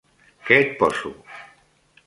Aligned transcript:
Què 0.47 0.57
et 0.61 0.73
poso? 0.79 1.13